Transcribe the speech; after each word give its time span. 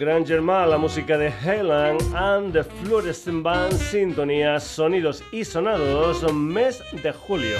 del 0.00 0.08
Gran 0.08 0.26
Germán, 0.26 0.70
la 0.70 0.78
música 0.78 1.18
de 1.18 1.28
Helen 1.28 1.98
and 2.14 2.52
the 2.52 2.62
Fluorescent 2.64 3.42
Band, 3.42 3.72
sintonía, 3.72 4.58
sonidos 4.58 5.22
y 5.30 5.44
sonados, 5.44 6.32
mes 6.32 6.82
de 7.02 7.12
julio. 7.12 7.58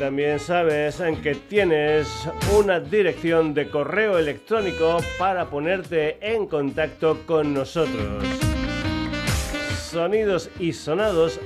también 0.03 0.41
sabes 0.41 0.99
en 0.99 1.23
que 1.23 1.37
tienes 1.37 2.29
una 2.59 2.81
dirección 2.81 3.55
de 3.55 3.69
correo 3.69 4.19
electrónico 4.19 4.97
para 5.17 5.49
ponerte 5.49 6.19
en 6.21 6.49
contacto 6.49 7.21
con 7.25 7.55
nosotros. 7.55 8.25
Sonidos 9.79 10.51
y 10.59 10.73
sonados 10.73 11.39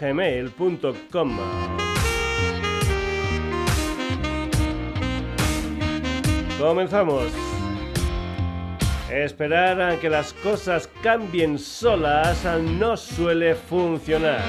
gmail.com. 0.00 1.38
Comenzamos. 6.60 7.24
Esperar 9.10 9.80
a 9.80 9.98
que 9.98 10.10
las 10.10 10.34
cosas 10.34 10.90
cambien 11.02 11.58
solas 11.58 12.44
no 12.78 12.98
suele 12.98 13.54
funcionar. 13.54 14.42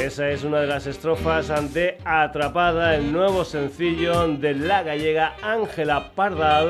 Esa 0.00 0.30
es 0.30 0.44
una 0.44 0.60
de 0.60 0.66
las 0.66 0.86
estrofas 0.86 1.72
de 1.72 1.96
Atrapada, 2.04 2.94
el 2.96 3.12
nuevo 3.12 3.44
sencillo 3.44 4.28
de 4.28 4.54
la 4.54 4.82
gallega 4.82 5.34
Ángela 5.42 6.12
Pardal, 6.14 6.68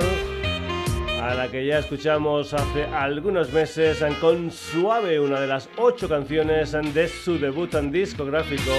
a 1.21 1.35
la 1.35 1.49
que 1.49 1.67
ya 1.67 1.79
escuchamos 1.79 2.55
hace 2.55 2.85
algunos 2.85 3.53
meses 3.53 4.05
con 4.21 4.51
Suave, 4.51 5.19
una 5.19 5.41
de 5.41 5.47
las 5.47 5.69
ocho 5.79 6.09
canciones 6.09 6.73
de 6.73 7.09
su 7.09 7.39
debut 7.39 7.75
en 7.75 7.91
discográfico, 7.91 8.73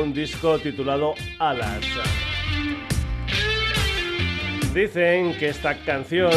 un 0.00 0.12
disco 0.12 0.58
titulado 0.58 1.14
Alas. 1.38 1.84
Dicen 4.74 5.36
que 5.38 5.50
esta 5.50 5.76
canción 5.84 6.30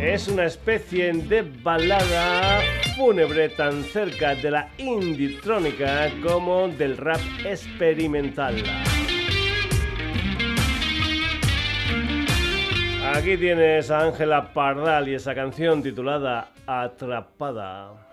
es 0.00 0.28
una 0.28 0.44
especie 0.44 1.12
de 1.12 1.42
balada 1.42 2.60
fúnebre 2.96 3.48
tan 3.48 3.82
cerca 3.82 4.34
de 4.34 4.50
la 4.50 4.68
inditrónica 4.78 6.10
como 6.22 6.68
del 6.68 6.96
rap 6.96 7.20
experimental. 7.44 8.62
Aquí 13.14 13.36
tienes 13.36 13.90
a 13.90 14.00
Ángela 14.00 14.52
Pardal 14.52 15.08
y 15.08 15.14
esa 15.14 15.34
canción 15.34 15.82
titulada 15.82 16.50
Atrapada. 16.66 18.05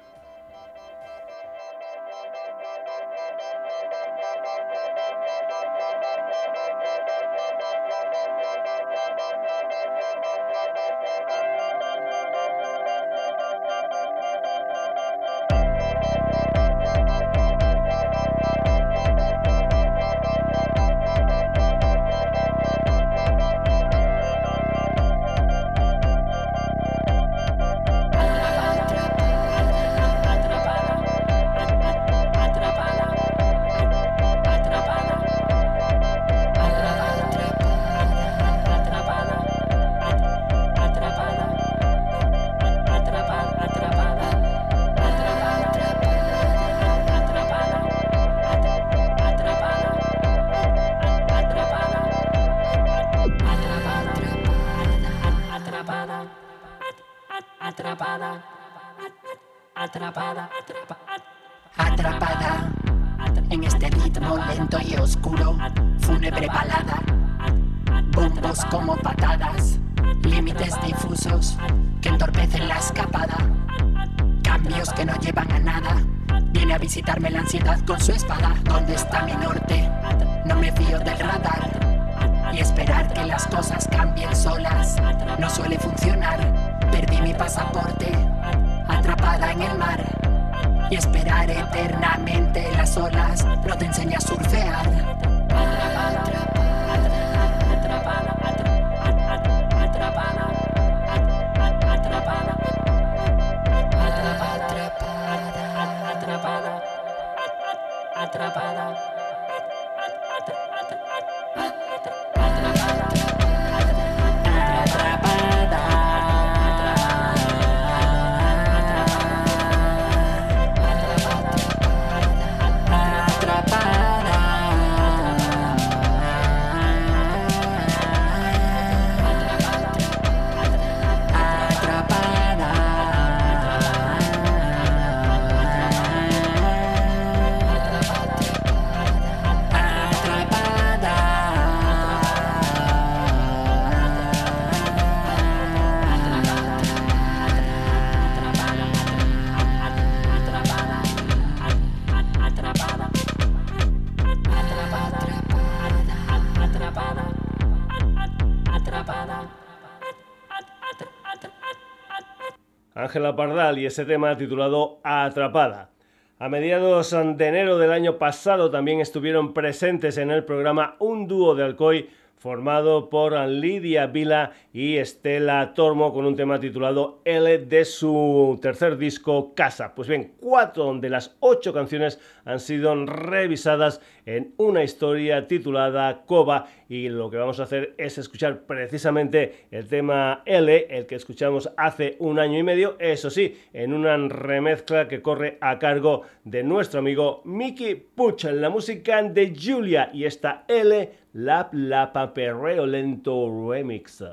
Ángela 163.13 163.35
Pardal 163.35 163.77
y 163.77 163.85
ese 163.85 164.05
tema 164.05 164.35
titulado 164.35 164.97
Atrapada. 165.03 165.91
A 166.39 166.49
mediados 166.49 167.11
de 167.11 167.47
enero 167.47 167.77
del 167.77 167.91
año 167.91 168.17
pasado 168.17 168.71
también 168.71 169.01
estuvieron 169.01 169.53
presentes 169.53 170.17
en 170.17 170.31
el 170.31 170.45
programa 170.45 170.95
un 170.97 171.27
dúo 171.27 171.53
de 171.53 171.63
Alcoy 171.63 172.09
formado 172.37 173.11
por 173.11 173.33
Lidia 173.47 174.07
Vila 174.07 174.53
y 174.73 174.97
Estela 174.97 175.75
Tormo 175.75 176.11
con 176.11 176.25
un 176.25 176.35
tema 176.35 176.59
titulado 176.59 177.21
De 177.33 177.83
su 177.83 178.59
tercer 178.61 178.95
disco 178.95 179.55
Casa. 179.55 179.95
Pues 179.95 180.07
bien, 180.07 180.33
cuatro 180.39 180.93
de 180.99 181.09
las 181.09 181.35
ocho 181.39 181.73
canciones 181.73 182.19
han 182.45 182.59
sido 182.59 182.93
revisadas 183.07 184.01
en 184.27 184.53
una 184.57 184.83
historia 184.83 185.47
titulada 185.47 186.25
Coba 186.27 186.67
y 186.87 187.09
lo 187.09 187.31
que 187.31 187.37
vamos 187.37 187.59
a 187.59 187.63
hacer 187.63 187.95
es 187.97 188.19
escuchar 188.19 188.67
precisamente 188.67 189.65
el 189.71 189.87
tema 189.87 190.43
L, 190.45 190.85
el 190.91 191.07
que 191.07 191.15
escuchamos 191.15 191.71
hace 191.75 192.17
un 192.19 192.37
año 192.37 192.59
y 192.59 192.63
medio, 192.63 192.97
eso 192.99 193.31
sí, 193.31 193.59
en 193.73 193.93
una 193.93 194.15
remezcla 194.15 195.07
que 195.07 195.23
corre 195.23 195.57
a 195.59 195.79
cargo 195.79 196.21
de 196.43 196.61
nuestro 196.61 196.99
amigo 196.99 197.41
Mickey 197.45 197.95
Puch, 197.95 198.43
la 198.43 198.69
música 198.69 199.23
de 199.23 199.55
Julia 199.59 200.11
y 200.13 200.25
esta 200.25 200.65
L, 200.67 201.11
la 201.33 201.67
Lapa 201.71 202.31
Perreo 202.31 202.85
Lento 202.85 203.49
Remix. 203.71 204.23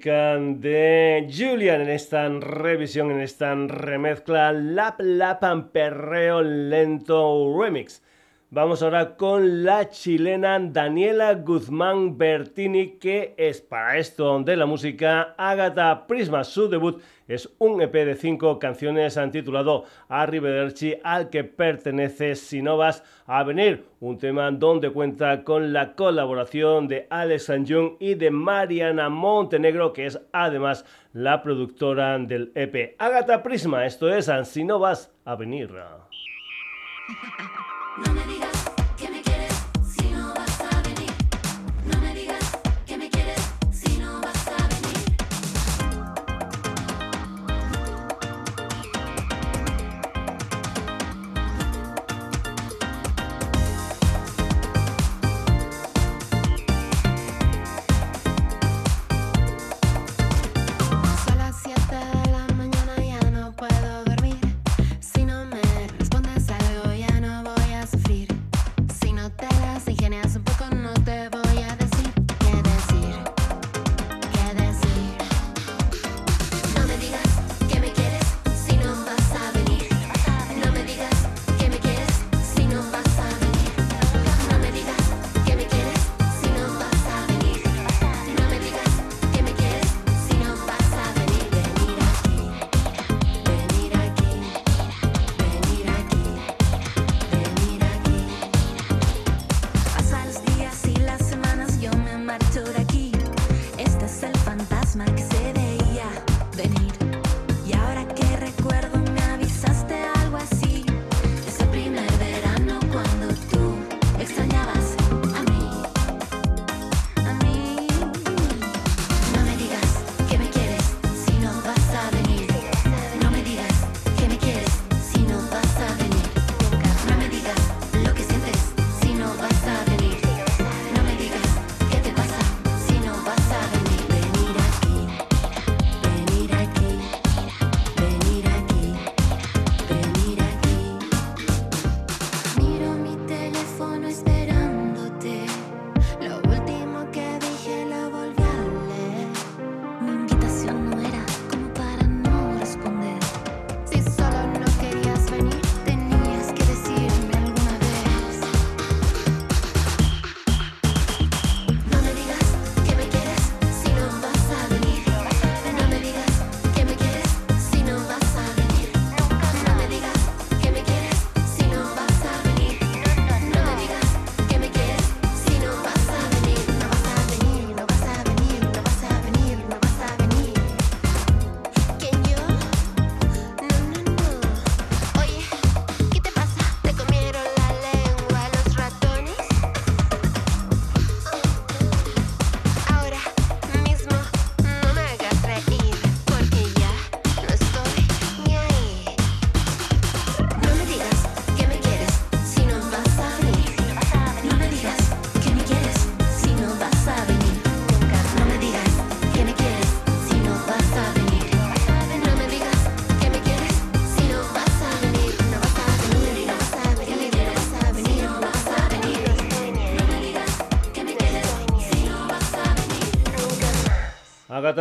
De 0.00 1.28
Julian 1.30 1.82
en 1.82 1.90
esta 1.90 2.26
revisión, 2.28 3.10
en 3.10 3.20
esta 3.20 3.54
remezcla 3.54 4.50
Lap 4.50 4.98
Lapan 5.00 5.68
Perreo 5.68 6.40
Lento 6.40 7.54
Remix. 7.60 8.02
Vamos 8.48 8.82
ahora 8.82 9.16
con 9.16 9.64
la 9.64 9.90
chilena 9.90 10.58
Daniela 10.58 11.34
Guzmán 11.34 12.16
Bertini, 12.16 12.98
que 12.98 13.34
es 13.36 13.60
para 13.60 13.98
esto 13.98 14.42
de 14.42 14.56
la 14.56 14.64
música 14.64 15.34
Agatha 15.36 16.06
Prisma. 16.06 16.42
Su 16.42 16.68
debut 16.68 17.02
es 17.34 17.48
un 17.58 17.80
EP 17.80 17.92
de 17.92 18.14
cinco 18.14 18.58
canciones 18.58 19.18
titulado 19.30 19.84
Arrivederci, 20.08 20.96
al 21.02 21.30
que 21.30 21.44
pertenece 21.44 22.34
Si 22.34 22.62
no 22.62 22.76
vas 22.76 23.02
a 23.26 23.42
venir, 23.42 23.86
un 24.00 24.18
tema 24.18 24.50
donde 24.50 24.90
cuenta 24.90 25.44
con 25.44 25.72
la 25.72 25.94
colaboración 25.94 26.88
de 26.88 27.06
Alex 27.10 27.46
Sanjung 27.46 27.96
y 27.98 28.14
de 28.14 28.30
Mariana 28.30 29.08
Montenegro, 29.08 29.92
que 29.92 30.06
es 30.06 30.20
además 30.32 30.84
la 31.12 31.42
productora 31.42 32.18
del 32.18 32.52
EP. 32.54 32.96
Agatha 32.98 33.42
Prisma, 33.42 33.86
esto 33.86 34.14
es 34.14 34.30
Si 34.44 34.64
no 34.64 34.78
vas 34.78 35.12
a 35.24 35.36
venir. 35.36 35.72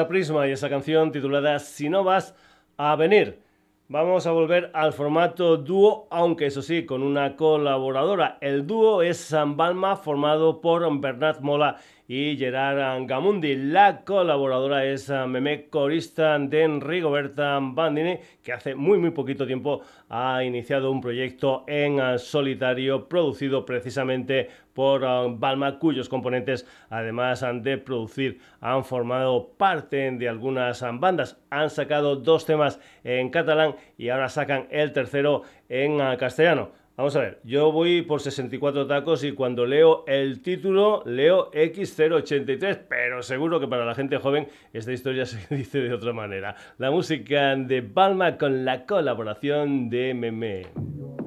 Prisma 0.07 0.47
y 0.47 0.51
esa 0.51 0.69
canción 0.69 1.11
titulada 1.11 1.57
Si 1.57 1.89
no 1.89 2.03
vas 2.03 2.35
a 2.77 2.95
venir. 2.95 3.39
Vamos 3.87 4.25
a 4.25 4.31
volver 4.31 4.69
al 4.73 4.93
formato 4.93 5.57
dúo, 5.57 6.07
aunque 6.11 6.45
eso 6.45 6.61
sí, 6.61 6.85
con 6.85 7.03
una 7.03 7.35
colaboradora. 7.35 8.37
El 8.39 8.65
dúo 8.65 9.01
es 9.01 9.17
San 9.17 9.57
Balma, 9.57 9.97
formado 9.97 10.61
por 10.61 10.87
Bernard 11.01 11.41
Mola 11.41 11.75
y 12.07 12.37
Gerard 12.37 13.05
Gamundi. 13.05 13.55
La 13.55 14.03
colaboradora 14.05 14.85
es 14.85 15.09
Meme 15.09 15.67
Corista 15.69 16.37
de 16.39 16.79
Rigoberta 16.79 17.59
Bandini, 17.61 18.17
que 18.43 18.53
hace 18.53 18.75
muy 18.75 18.97
muy 18.97 19.11
poquito 19.11 19.45
tiempo 19.45 19.81
ha 20.09 20.43
iniciado 20.43 20.91
un 20.91 21.01
proyecto 21.01 21.65
en 21.67 22.19
solitario 22.19 23.09
producido 23.09 23.65
precisamente 23.65 24.49
por 24.73 25.03
eh, 25.03 25.07
Balma, 25.37 25.79
cuyos 25.79 26.09
componentes, 26.09 26.67
además 26.89 27.45
de 27.61 27.77
producir, 27.77 28.39
han 28.59 28.83
formado 28.83 29.49
parte 29.57 30.11
de 30.11 30.29
algunas 30.29 30.81
bandas. 30.99 31.39
Han 31.49 31.69
sacado 31.69 32.15
dos 32.15 32.45
temas 32.45 32.79
en 33.03 33.29
catalán 33.29 33.75
y 33.97 34.09
ahora 34.09 34.29
sacan 34.29 34.67
el 34.71 34.91
tercero 34.91 35.43
en 35.69 35.99
castellano. 36.17 36.71
Vamos 36.97 37.15
a 37.15 37.21
ver, 37.21 37.39
yo 37.43 37.71
voy 37.71 38.01
por 38.01 38.21
64 38.21 38.85
tacos 38.85 39.23
y 39.23 39.31
cuando 39.31 39.65
leo 39.65 40.03
el 40.07 40.41
título 40.41 41.01
leo 41.05 41.49
X083, 41.51 42.81
pero 42.87 43.23
seguro 43.23 43.59
que 43.59 43.67
para 43.67 43.85
la 43.85 43.95
gente 43.95 44.17
joven 44.17 44.47
esta 44.71 44.91
historia 44.91 45.25
se 45.25 45.55
dice 45.55 45.79
de 45.79 45.93
otra 45.93 46.13
manera. 46.13 46.55
La 46.77 46.91
música 46.91 47.55
de 47.55 47.81
Balma 47.81 48.37
con 48.37 48.65
la 48.65 48.85
colaboración 48.85 49.89
de 49.89 50.13
Meme. 50.13 51.20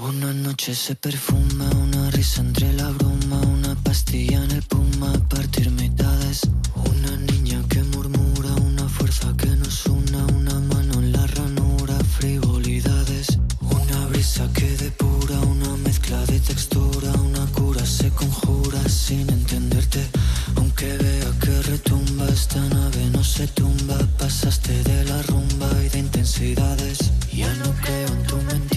Una 0.00 0.32
noche 0.32 0.76
se 0.76 0.94
perfuma, 0.94 1.68
una 1.70 2.08
risa 2.10 2.40
entre 2.40 2.72
la 2.72 2.88
bruma, 2.90 3.40
una 3.40 3.74
pastilla 3.74 4.44
en 4.44 4.52
el 4.52 4.62
puma, 4.62 5.12
partir 5.28 5.72
mitades, 5.72 6.42
una 6.76 7.16
niña 7.16 7.60
que 7.68 7.82
murmura, 7.82 8.54
una 8.62 8.88
fuerza 8.88 9.34
que 9.36 9.48
nos 9.48 9.86
una, 9.86 10.24
una 10.26 10.60
mano 10.60 11.00
en 11.00 11.10
la 11.10 11.26
ranura, 11.26 11.98
frivolidades. 12.16 13.40
Una 13.60 14.06
brisa 14.06 14.48
que 14.52 14.68
depura, 14.76 15.40
una 15.40 15.76
mezcla 15.78 16.24
de 16.26 16.38
textura, 16.38 17.10
una 17.14 17.44
cura 17.46 17.84
se 17.84 18.08
conjura 18.10 18.88
sin 18.88 19.28
entenderte. 19.30 20.06
Aunque 20.54 20.96
vea 20.96 21.30
que 21.40 21.62
retumba, 21.62 22.28
esta 22.28 22.60
nave 22.68 23.10
no 23.10 23.24
se 23.24 23.48
tumba, 23.48 23.98
pasaste 24.16 24.80
de 24.84 25.04
la 25.06 25.22
rumba 25.22 25.68
y 25.84 25.88
de 25.88 25.98
intensidades. 25.98 26.98
Ya 27.32 27.52
no 27.54 27.72
creo 27.82 28.08
en 28.08 28.22
tu 28.26 28.36
mentira, 28.36 28.67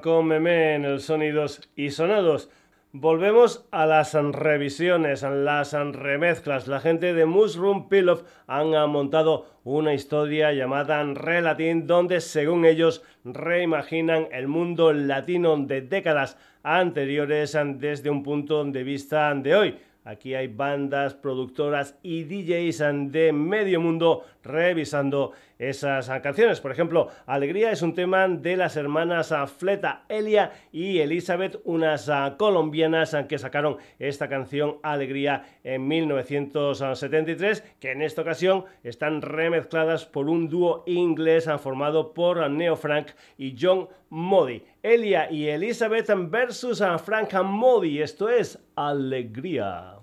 con 0.00 0.26
Meme 0.26 0.74
en 0.74 0.84
el 0.84 1.00
Sonidos 1.00 1.68
y 1.76 1.90
Sonados. 1.90 2.50
Volvemos 2.92 3.66
a 3.70 3.86
las 3.86 4.14
revisiones, 4.14 5.22
a 5.22 5.30
las 5.30 5.72
remezclas. 5.72 6.66
La 6.66 6.80
gente 6.80 7.14
de 7.14 7.24
Mushroom 7.26 7.88
Pillow 7.88 8.22
han 8.46 8.70
montado 8.90 9.46
una 9.64 9.94
historia 9.94 10.52
llamada 10.52 11.02
Relatin, 11.04 11.86
donde 11.86 12.20
según 12.20 12.64
ellos 12.64 13.02
reimaginan 13.24 14.28
el 14.32 14.48
mundo 14.48 14.92
latino 14.92 15.56
de 15.56 15.82
décadas 15.82 16.36
anteriores 16.62 17.56
desde 17.76 18.10
un 18.10 18.22
punto 18.22 18.64
de 18.64 18.82
vista 18.82 19.34
de 19.34 19.54
hoy. 19.54 19.78
Aquí 20.04 20.34
hay 20.34 20.48
bandas, 20.48 21.14
productoras 21.14 21.98
y 22.02 22.24
DJs 22.24 23.12
de 23.12 23.32
medio 23.32 23.80
mundo 23.80 24.24
revisando 24.42 25.32
esas 25.58 26.08
canciones. 26.20 26.60
Por 26.60 26.72
ejemplo, 26.72 27.08
Alegría 27.26 27.70
es 27.70 27.82
un 27.82 27.94
tema 27.94 28.26
de 28.26 28.56
las 28.56 28.76
hermanas 28.76 29.34
Fleta, 29.58 30.04
Elia 30.08 30.52
y 30.72 31.00
Elizabeth, 31.00 31.60
unas 31.64 32.10
colombianas 32.38 33.14
que 33.28 33.38
sacaron 33.38 33.76
esta 33.98 34.28
canción 34.28 34.78
Alegría 34.82 35.44
en 35.64 35.86
1973, 35.86 37.62
que 37.78 37.92
en 37.92 38.00
esta 38.00 38.22
ocasión 38.22 38.64
están 38.82 39.20
remezcladas 39.20 40.06
por 40.06 40.30
un 40.30 40.48
dúo 40.48 40.82
inglés 40.86 41.46
formado 41.60 42.14
por 42.14 42.50
Neo 42.50 42.76
Frank 42.76 43.08
y 43.36 43.54
John 43.60 43.88
Modi. 44.08 44.62
Elia 44.82 45.30
y 45.30 45.48
Elizabeth 45.48 46.08
versus 46.30 46.82
Frank 47.04 47.34
Modi. 47.44 48.00
Esto 48.00 48.28
es 48.28 48.58
Alegría. 48.76 49.99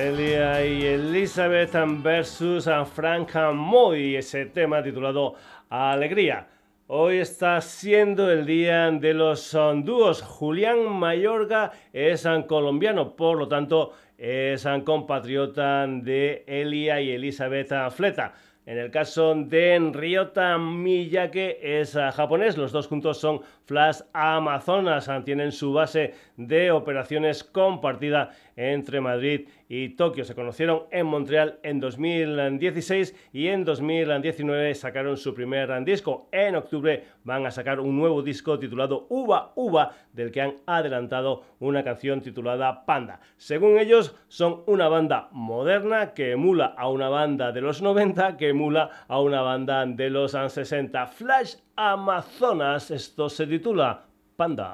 Elizabeth 0.00 1.74
versus 2.04 2.70
Frank 2.94 3.34
Moy, 3.52 4.14
ese 4.14 4.46
tema 4.46 4.80
titulado 4.80 5.34
Alegría. 5.68 6.46
Hoy 6.86 7.16
está 7.18 7.60
siendo 7.60 8.30
el 8.30 8.46
día 8.46 8.92
de 8.92 9.12
los 9.12 9.56
dúos. 9.82 10.22
Julián 10.22 10.88
Mayorga 10.88 11.72
es 11.92 12.28
colombiano, 12.46 13.16
por 13.16 13.38
lo 13.38 13.48
tanto 13.48 13.92
es 14.16 14.64
compatriota 14.84 15.84
de 15.88 16.44
Elia 16.46 17.00
y 17.00 17.10
Elizabeth 17.10 17.72
Fleta. 17.90 18.34
En 18.66 18.76
el 18.76 18.90
caso 18.90 19.34
de 19.34 19.90
Ryota 19.94 20.58
Miyake 20.58 21.80
es 21.80 21.94
japonés, 21.94 22.58
los 22.58 22.70
dos 22.70 22.86
juntos 22.86 23.18
son 23.18 23.40
Flash 23.64 24.00
Amazonas, 24.12 25.10
tienen 25.24 25.52
su 25.52 25.72
base 25.72 26.12
de 26.36 26.70
operaciones 26.70 27.42
compartida 27.42 28.30
entre 28.58 29.00
Madrid 29.00 29.48
y 29.68 29.90
Tokio. 29.90 30.24
Se 30.24 30.34
conocieron 30.34 30.82
en 30.90 31.06
Montreal 31.06 31.60
en 31.62 31.78
2016 31.78 33.14
y 33.32 33.46
en 33.46 33.64
2019 33.64 34.74
sacaron 34.74 35.16
su 35.16 35.32
primer 35.32 35.68
disco. 35.84 36.28
En 36.32 36.56
octubre 36.56 37.04
van 37.22 37.46
a 37.46 37.52
sacar 37.52 37.78
un 37.78 37.96
nuevo 37.96 38.20
disco 38.20 38.58
titulado 38.58 39.06
Uva 39.10 39.52
Uva, 39.54 39.92
del 40.12 40.32
que 40.32 40.40
han 40.40 40.56
adelantado 40.66 41.44
una 41.60 41.84
canción 41.84 42.20
titulada 42.20 42.84
Panda. 42.84 43.20
Según 43.36 43.78
ellos, 43.78 44.16
son 44.26 44.64
una 44.66 44.88
banda 44.88 45.28
moderna 45.30 46.12
que 46.12 46.32
emula 46.32 46.74
a 46.76 46.88
una 46.88 47.08
banda 47.08 47.52
de 47.52 47.60
los 47.60 47.80
90, 47.80 48.36
que 48.36 48.48
emula 48.48 48.90
a 49.06 49.20
una 49.20 49.42
banda 49.42 49.86
de 49.86 50.10
los 50.10 50.32
60. 50.32 51.06
Flash 51.06 51.56
Amazonas, 51.76 52.90
esto 52.90 53.28
se 53.28 53.46
titula 53.46 54.02
Panda. 54.36 54.72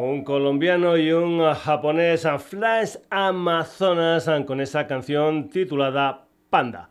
Un 0.00 0.22
colombiano 0.22 0.96
y 0.96 1.10
un 1.10 1.42
japonés, 1.54 2.24
Flash 2.46 2.98
Amazonas, 3.10 4.30
con 4.46 4.60
esa 4.60 4.86
canción 4.86 5.48
titulada 5.48 6.28
Panda. 6.50 6.90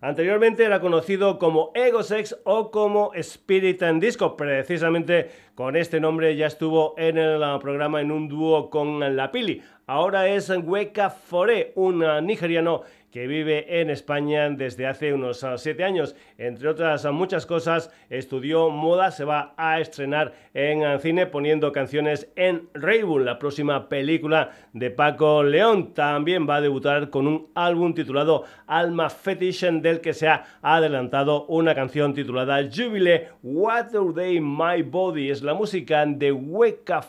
Anteriormente 0.00 0.64
era 0.64 0.80
conocido 0.80 1.38
como 1.38 1.70
Egosex 1.72 2.36
o 2.42 2.72
como 2.72 3.14
Spirit 3.14 3.84
and 3.84 4.02
Disco. 4.02 4.36
Precisamente 4.36 5.30
con 5.54 5.76
este 5.76 6.00
nombre 6.00 6.34
ya 6.34 6.48
estuvo 6.48 6.96
en 6.98 7.16
el 7.16 7.40
programa 7.60 8.00
en 8.00 8.10
un 8.10 8.26
dúo 8.26 8.70
con 8.70 9.14
La 9.14 9.30
Pili. 9.30 9.62
Ahora 9.86 10.26
es 10.26 10.50
Weka 10.50 11.10
Fore, 11.10 11.72
un 11.76 12.04
nigeriano 12.26 12.82
que 13.12 13.26
vive 13.26 13.80
en 13.80 13.90
España 13.90 14.48
desde 14.48 14.86
hace 14.86 15.12
unos 15.12 15.46
7 15.56 15.84
ah, 15.84 15.86
años. 15.86 16.16
Entre 16.38 16.66
otras 16.66 17.04
muchas 17.12 17.44
cosas, 17.44 17.92
estudió 18.08 18.70
moda, 18.70 19.10
se 19.10 19.24
va 19.24 19.52
a 19.58 19.78
estrenar 19.80 20.32
en 20.54 20.82
ah, 20.82 20.98
cine 20.98 21.26
poniendo 21.26 21.70
canciones 21.72 22.32
en 22.36 22.70
Raybull, 22.72 23.26
la 23.26 23.38
próxima 23.38 23.88
película 23.90 24.50
de 24.72 24.90
Paco 24.90 25.42
León. 25.42 25.92
También 25.92 26.48
va 26.48 26.56
a 26.56 26.60
debutar 26.62 27.10
con 27.10 27.28
un 27.28 27.50
álbum 27.54 27.92
titulado 27.92 28.44
Alma 28.66 29.10
Fetish, 29.10 29.52
del 29.82 30.00
que 30.00 30.14
se 30.14 30.28
ha 30.28 30.44
adelantado 30.62 31.44
una 31.46 31.74
canción 31.74 32.14
titulada 32.14 32.62
Jubilee 32.62 33.28
What 33.42 33.92
Day 34.14 34.40
My 34.40 34.82
Body. 34.82 35.30
Es 35.30 35.42
la 35.42 35.52
música 35.52 36.06
de 36.06 36.32
Weka 36.32 37.02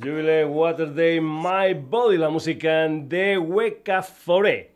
Fore. 0.00 0.46
Saturday, 0.76 1.20
My 1.20 1.74
Body, 1.74 2.18
la 2.18 2.30
música 2.30 2.86
de 2.88 3.36
Weka 3.36 4.02
Foré. 4.02 4.70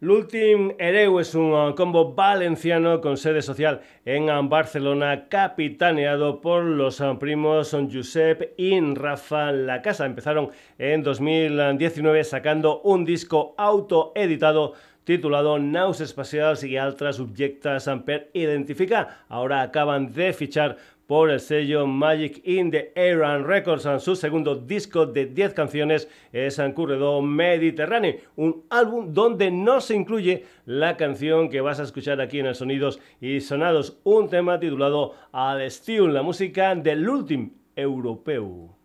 L'Ultim 0.00 0.72
Hereu 0.78 1.18
es 1.18 1.34
un 1.34 1.52
uh, 1.52 1.74
combo 1.74 2.12
valenciano 2.12 3.00
con 3.00 3.16
sede 3.16 3.42
social 3.42 3.80
en 4.04 4.28
uh, 4.28 4.46
Barcelona, 4.48 5.28
capitaneado 5.28 6.40
por 6.40 6.62
los 6.62 7.00
uh, 7.00 7.18
primos 7.18 7.70
Josep 7.72 8.52
y 8.58 8.78
Rafa 8.94 9.50
La 9.50 9.80
Casa. 9.82 10.04
Empezaron 10.04 10.50
en 10.78 11.02
2019 11.02 12.22
sacando 12.22 12.80
un 12.82 13.04
disco 13.04 13.54
autoeditado 13.56 14.74
titulado 15.04 15.58
Naus 15.58 16.00
Espacials 16.00 16.64
y 16.64 16.78
otras 16.78 17.16
subjectas 17.16 17.88
per 18.04 18.30
identificar. 18.32 19.24
Ahora 19.28 19.62
acaban 19.62 20.12
de 20.12 20.32
fichar 20.32 20.76
por 21.06 21.30
el 21.30 21.40
sello 21.40 21.86
Magic 21.86 22.40
in 22.44 22.70
the 22.70 22.92
Air 22.94 23.22
and 23.24 23.46
Records. 23.46 23.86
Su 24.02 24.16
segundo 24.16 24.54
disco 24.54 25.06
de 25.06 25.26
10 25.26 25.54
canciones 25.54 26.08
es 26.32 26.60
Corredor 26.74 27.22
Mediterráneo, 27.22 28.16
un 28.36 28.64
álbum 28.70 29.12
donde 29.12 29.50
no 29.50 29.80
se 29.80 29.94
incluye 29.94 30.44
la 30.66 30.96
canción 30.96 31.48
que 31.50 31.60
vas 31.60 31.80
a 31.80 31.84
escuchar 31.84 32.20
aquí 32.20 32.38
en 32.38 32.46
el 32.46 32.54
Sonidos 32.54 33.00
y 33.20 33.40
Sonados, 33.40 33.98
un 34.04 34.28
tema 34.28 34.58
titulado 34.58 35.14
Al 35.32 35.62
Estilo, 35.62 36.08
la 36.08 36.22
música 36.22 36.74
del 36.74 37.08
último 37.08 37.50
europeo. 37.76 38.76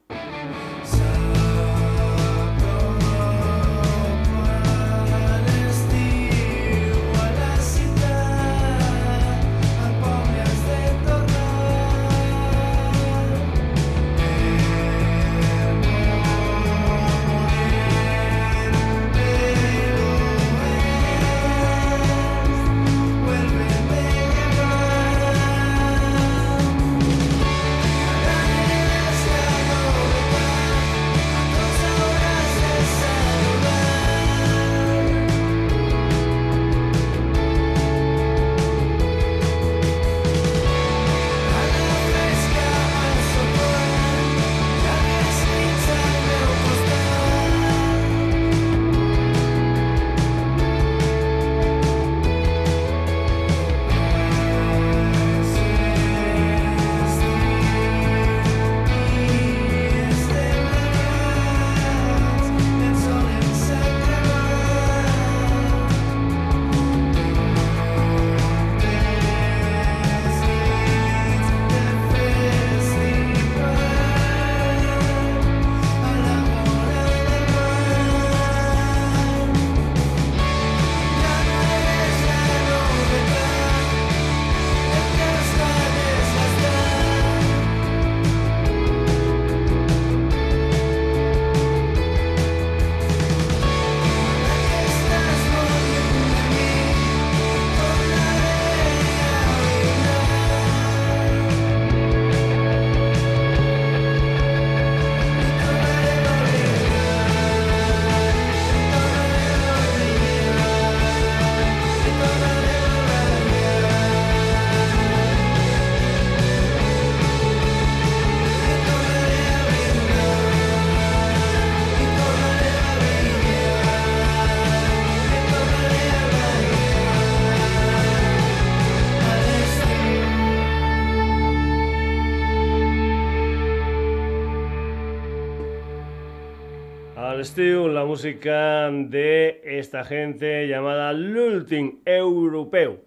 Música 138.10 138.90
de 138.92 139.62
esta 139.64 140.04
gente 140.04 140.68
llamada 140.68 141.14
Lulting 141.14 142.02
Europeo. 142.06 142.98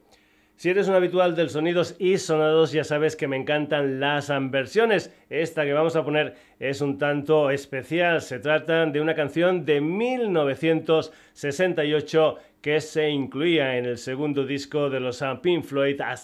Si 0.55 0.71
eres 0.71 0.87
un 0.87 0.95
habitual 0.95 1.35
del 1.35 1.51
Sonidos 1.51 1.97
y 1.99 2.19
Sonados, 2.19 2.71
ya 2.71 2.85
sabes 2.85 3.17
que 3.17 3.27
me 3.27 3.37
encantan 3.37 3.99
las 3.99 4.33
versiones. 4.53 5.13
Esta 5.29 5.65
que 5.65 5.73
vamos 5.73 5.97
a 5.97 6.05
poner 6.05 6.37
es 6.61 6.81
un 6.81 6.99
tanto 6.99 7.51
especial. 7.51 8.23
Se 8.23 8.39
trata 8.39 8.87
de 8.87 9.01
una 9.01 9.17
canción 9.17 9.65
de 9.65 9.81
1968 9.81 12.39
que 12.61 12.81
se 12.81 13.11
incluía 13.11 13.77
en 13.77 13.87
el 13.87 13.99
segundo 13.99 14.47
disco 14.47 14.89
de 14.89 15.01
los 15.01 15.25
Pink 15.43 15.65
Floyd, 15.65 16.01
A 16.01 16.15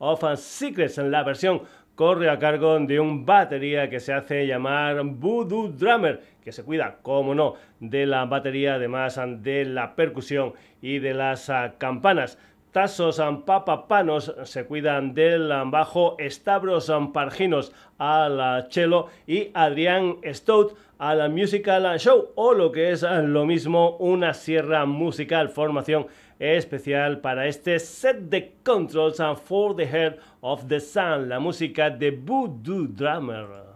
of 0.00 0.22
Secrets, 0.36 0.98
en 0.98 1.10
la 1.10 1.22
versión 1.22 1.62
corre 1.98 2.30
a 2.30 2.38
cargo 2.38 2.78
de 2.78 3.00
un 3.00 3.26
batería 3.26 3.90
que 3.90 3.98
se 3.98 4.12
hace 4.12 4.46
llamar 4.46 5.02
Voodoo 5.02 5.66
Drummer, 5.66 6.22
que 6.44 6.52
se 6.52 6.62
cuida, 6.62 6.98
como 7.02 7.34
no, 7.34 7.54
de 7.80 8.06
la 8.06 8.24
batería, 8.24 8.74
además 8.74 9.20
de 9.38 9.64
la 9.64 9.96
percusión 9.96 10.52
y 10.80 11.00
de 11.00 11.12
las 11.12 11.50
ah, 11.50 11.74
campanas. 11.76 12.38
Tasos 12.70 13.20
papapanos 13.44 14.32
se 14.44 14.64
cuidan 14.64 15.12
del 15.12 15.48
bajo, 15.66 16.16
Stavros 16.20 16.92
Parginos 17.12 17.72
al 17.98 18.68
cello 18.70 19.06
y 19.26 19.50
Adrián 19.52 20.18
Stout 20.24 20.76
a 20.98 21.16
la 21.16 21.28
musical 21.28 21.98
show 21.98 22.28
o 22.36 22.54
lo 22.54 22.70
que 22.70 22.92
es 22.92 23.02
lo 23.02 23.44
mismo 23.44 23.96
una 23.96 24.34
sierra 24.34 24.86
musical 24.86 25.48
formación 25.48 26.06
especial 26.38 27.20
para 27.20 27.46
este 27.46 27.78
set 27.78 28.28
de 28.28 28.54
controls 28.64 29.20
for 29.44 29.74
the 29.74 29.86
head 29.86 30.18
of 30.40 30.68
the 30.68 30.80
sun, 30.80 31.28
la 31.28 31.40
música 31.40 31.90
de 31.90 32.10
Voodoo 32.10 32.86
Drummer. 32.86 33.67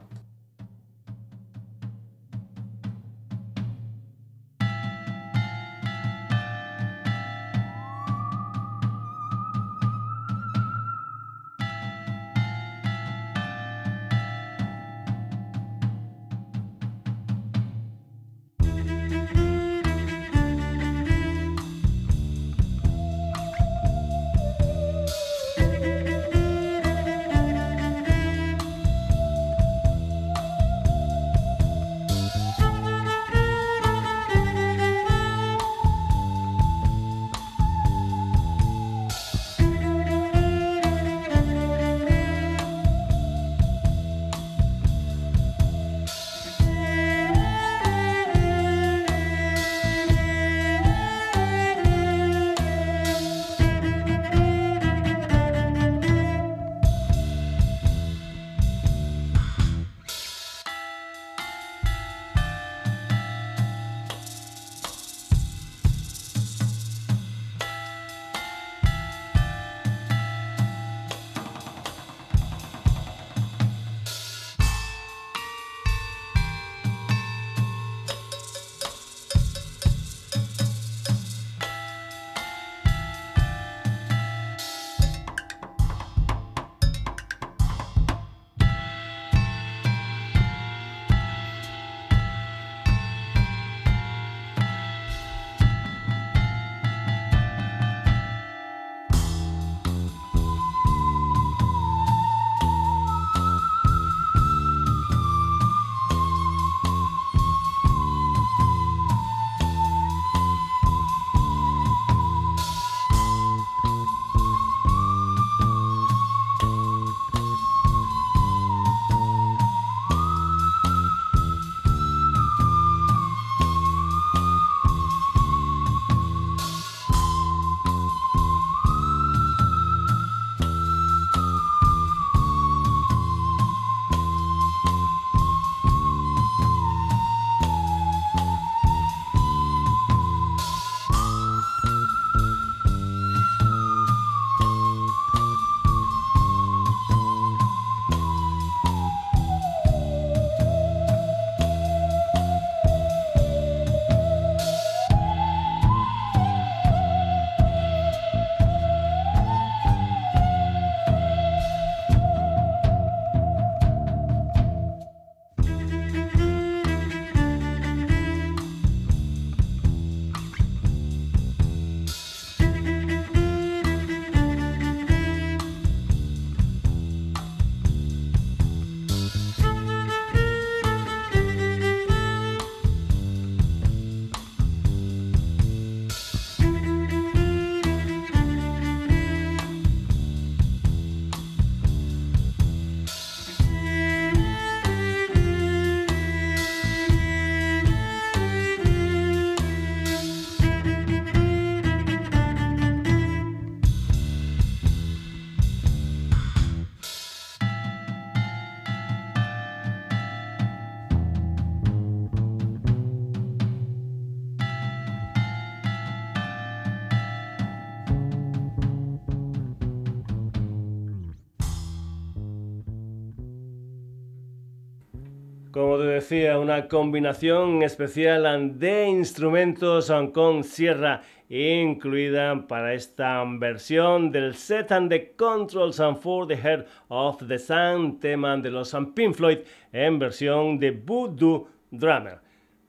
Decía, 226.22 226.56
una 226.56 226.86
combinación 226.86 227.82
especial 227.82 228.78
de 228.78 229.08
instrumentos 229.08 230.12
con 230.32 230.62
sierra 230.62 231.22
incluida 231.48 232.64
para 232.68 232.94
esta 232.94 233.42
versión 233.44 234.30
del 234.30 234.54
set 234.54 234.92
and 234.92 235.10
the 235.10 235.34
controls 235.34 235.98
and 235.98 236.16
for 236.16 236.46
the 236.46 236.54
head 236.54 236.86
of 237.08 237.44
the 237.48 237.58
sun, 237.58 238.20
tema 238.20 238.56
de 238.56 238.70
los 238.70 238.96
Pink 239.16 239.34
Floyd 239.34 239.58
en 239.92 240.20
versión 240.20 240.78
de 240.78 240.92
Voodoo 240.92 241.66
Drummer. 241.90 242.38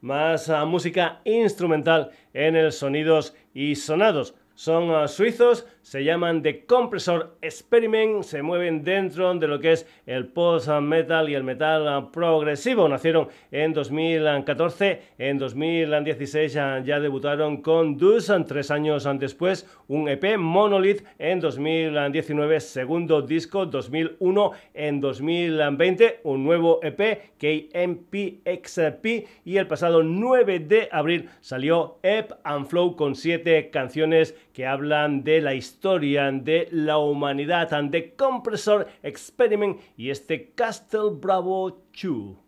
Más 0.01 0.47
ah, 0.49 0.63
música 0.65 1.19
instrumental 1.25 2.11
en 2.35 2.55
el 2.55 2.71
Sonidos 2.71 3.35
y 3.51 3.75
Sonados. 3.75 4.35
Son 4.53 4.91
ah, 4.91 5.07
suizos, 5.07 5.65
se 5.83 6.03
llaman 6.03 6.41
The 6.41 6.65
Compressor 6.65 7.35
Experiment, 7.41 8.23
se 8.23 8.41
mueven 8.41 8.83
dentro 8.83 9.33
de 9.35 9.47
lo 9.47 9.59
que 9.59 9.73
es 9.73 9.85
el 10.05 10.27
post-metal 10.27 11.29
y 11.29 11.35
el 11.35 11.43
metal 11.43 12.09
progresivo. 12.11 12.87
Nacieron 12.87 13.27
en 13.51 13.73
2014, 13.73 15.01
en 15.17 15.37
2016 15.37 16.53
ya, 16.53 16.99
debutaron 16.99 17.61
con 17.61 17.97
Dus, 17.97 18.31
tres 18.47 18.71
años 18.71 19.07
después 19.19 19.67
un 19.87 20.07
EP, 20.07 20.37
Monolith, 20.37 21.03
en 21.19 21.41
2019, 21.41 22.61
segundo 22.61 23.21
disco, 23.21 23.65
2001, 23.65 24.51
en 24.73 25.01
2020 25.01 26.21
un 26.23 26.45
nuevo 26.45 26.79
EP, 26.81 27.33
KMPXP, 27.37 29.05
y 29.43 29.57
el 29.57 29.67
pasado 29.67 30.01
9 30.01 30.59
de 30.59 30.87
abril 30.91 31.29
salió 31.41 31.97
Ep 32.03 32.31
and 32.45 32.67
Flow 32.67 32.95
con 32.95 33.15
siete 33.15 33.69
canciones 33.69 34.33
que 34.53 34.67
hablan 34.67 35.23
de 35.23 35.41
la 35.41 35.55
historia 35.55 36.31
de 36.31 36.67
la 36.71 36.99
humanidad 36.99 37.71
de 37.83 38.13
Compressor 38.15 38.87
Experiment 39.01 39.79
y 39.97 40.11
este 40.11 40.51
Castle 40.51 41.09
Bravo 41.19 41.81
2. 41.91 42.42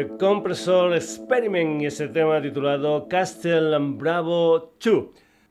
The 0.00 0.16
Compressor 0.16 0.94
Experiment 0.94 1.82
y 1.82 1.84
ese 1.84 2.08
tema 2.08 2.40
titulado 2.40 3.06
Castle 3.06 3.76
Bravo 3.78 4.72
2. 4.82 5.04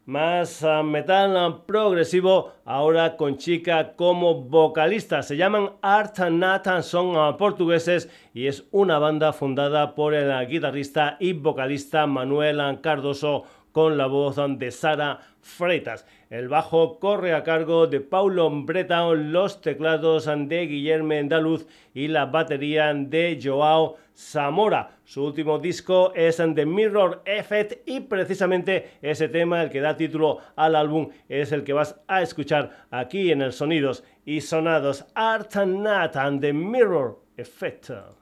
Más 0.08 0.64
ah, 0.64 0.82
metal 0.82 1.66
progresivo, 1.68 2.54
ahora 2.66 3.16
con 3.16 3.38
chica 3.38 3.93
como 3.95 4.41
vocalista. 4.41 5.22
Se 5.22 5.38
llaman 5.38 5.74
Art 5.84 6.18
Nathan, 6.18 6.82
son 6.82 7.16
ah, 7.16 7.38
portugueses 7.38 8.10
y 8.34 8.47
es 8.47 8.66
una 8.72 8.97
banda 8.97 9.34
fundada 9.34 9.93
por 9.93 10.16
el 10.16 10.47
guitarrista 10.47 11.18
y 11.20 11.34
vocalista 11.34 12.08
Manuel 12.08 12.82
Cardoso 12.82 13.43
con 13.72 13.97
la 13.97 14.07
voz 14.07 14.38
de 14.57 14.72
Sara 14.72 15.20
Freitas. 15.41 16.05
El 16.30 16.47
bajo 16.47 16.99
corre 16.99 17.34
a 17.34 17.43
cargo 17.43 17.88
de 17.88 18.01
Paulo 18.01 18.49
Breton, 18.51 19.32
los 19.32 19.61
teclados 19.61 20.26
de 20.26 20.67
Guillermo 20.67 21.13
Andaluz 21.13 21.65
y 21.93 22.07
la 22.07 22.26
batería 22.26 22.93
de 22.93 23.39
Joao 23.41 23.97
Zamora. 24.15 24.97
Su 25.05 25.26
último 25.26 25.57
disco 25.57 26.11
es 26.13 26.38
The 26.38 26.65
Mirror 26.65 27.24
Effect 27.26 27.88
y 27.88 28.01
precisamente 28.01 28.91
ese 29.01 29.30
tema, 29.30 29.63
el 29.63 29.70
que 29.70 29.82
da 29.82 29.95
título 29.97 30.39
al 30.55 30.76
álbum, 30.76 31.09
es 31.28 31.51
el 31.51 31.63
que 31.63 31.74
vas 31.74 31.99
a 32.07 32.22
escuchar 32.22 32.86
aquí 32.91 33.32
en 33.32 33.41
el 33.41 33.53
Sonidos 33.53 34.03
y 34.26 34.41
Sonados 34.41 35.05
Art 35.15 35.55
Nat 35.55 36.15
and 36.15 36.41
The 36.41 36.53
Mirror 36.53 37.17
Effect. 37.38 38.18